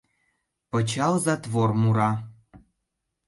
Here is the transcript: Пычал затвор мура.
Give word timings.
Пычал 0.69 1.13
затвор 1.25 1.69
мура. 1.81 2.11